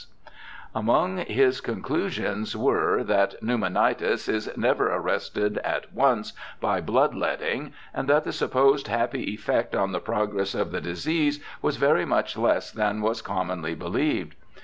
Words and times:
LOUIS 0.73 0.85
197 0.87 1.27
Among 1.29 1.35
his 1.35 1.61
conclusions 1.61 2.57
were, 2.57 3.03
that 3.03 3.35
pneumonitis 3.43 4.27
is 4.27 4.51
never 4.57 4.87
arrested 4.91 5.59
at 5.59 5.93
once 5.93 6.33
by 6.59 6.81
blood 6.81 7.13
letting, 7.13 7.71
and 7.93 8.09
that 8.09 8.23
the 8.23 8.33
supposed 8.33 8.87
happy 8.87 9.29
effect 9.31 9.75
on 9.75 9.91
the 9.91 9.99
progress 9.99 10.55
of 10.55 10.71
the 10.71 10.81
disease 10.81 11.39
was 11.61 11.77
very 11.77 12.05
much 12.05 12.35
less 12.35 12.71
than 12.71 13.01
was 13.03 13.21
commonly 13.21 13.75
believed. 13.75 14.33